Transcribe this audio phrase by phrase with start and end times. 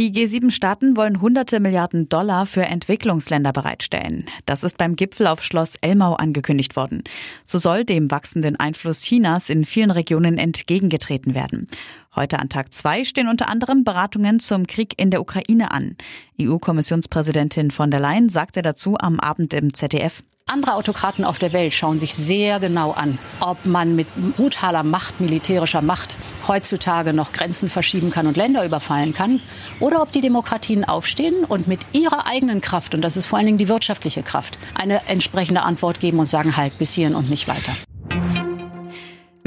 [0.00, 4.24] Die G7-Staaten wollen hunderte Milliarden Dollar für Entwicklungsländer bereitstellen.
[4.46, 7.04] Das ist beim Gipfel auf Schloss Elmau angekündigt worden.
[7.44, 11.68] So soll dem wachsenden Einfluss Chinas in vielen Regionen entgegengetreten werden.
[12.16, 15.96] Heute an Tag zwei stehen unter anderem Beratungen zum Krieg in der Ukraine an.
[16.40, 20.22] EU-Kommissionspräsidentin von der Leyen sagte dazu am Abend im ZDF.
[20.46, 25.20] Andere Autokraten auf der Welt schauen sich sehr genau an, ob man mit brutaler Macht,
[25.20, 26.16] militärischer Macht
[26.50, 29.40] heutzutage noch Grenzen verschieben kann und Länder überfallen kann,
[29.78, 33.46] oder ob die Demokratien aufstehen und mit ihrer eigenen Kraft, und das ist vor allen
[33.46, 37.46] Dingen die wirtschaftliche Kraft, eine entsprechende Antwort geben und sagen, halt bis hierhin und nicht
[37.46, 37.72] weiter.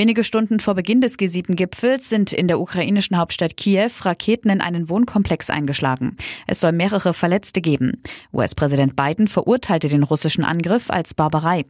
[0.04, 4.90] Wenige Stunden vor Beginn des G7-Gipfels sind in der ukrainischen Hauptstadt Kiew Raketen in einen
[4.90, 6.18] Wohnkomplex eingeschlagen.
[6.46, 8.02] Es soll mehrere Verletzte geben.
[8.34, 11.64] US-Präsident Biden verurteilte den russischen Angriff als Barbarei.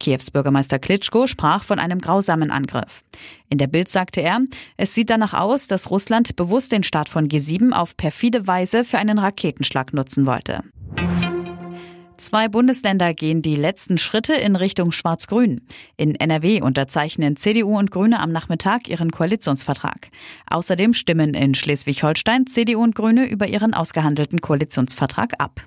[0.00, 3.02] Kiews Bürgermeister Klitschko sprach von einem grausamen Angriff.
[3.50, 4.40] In der Bild sagte er,
[4.78, 8.96] es sieht danach aus, dass Russland bewusst den Start von G7 auf perfide Weise für
[8.96, 10.62] einen Raketenschlag nutzen wollte.
[12.34, 15.60] Zwei Bundesländer gehen die letzten Schritte in Richtung Schwarz-Grün.
[15.96, 20.08] In NRW unterzeichnen CDU und Grüne am Nachmittag ihren Koalitionsvertrag.
[20.50, 25.60] Außerdem stimmen in Schleswig-Holstein CDU und Grüne über ihren ausgehandelten Koalitionsvertrag ab.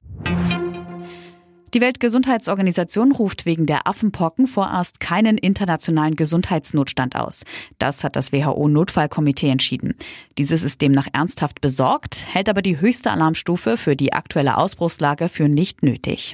[1.73, 7.43] Die Weltgesundheitsorganisation ruft wegen der Affenpocken vorerst keinen internationalen Gesundheitsnotstand aus.
[7.79, 9.95] Das hat das WHO-Notfallkomitee entschieden.
[10.37, 15.47] Dieses ist demnach ernsthaft besorgt, hält aber die höchste Alarmstufe für die aktuelle Ausbruchslage für
[15.47, 16.33] nicht nötig.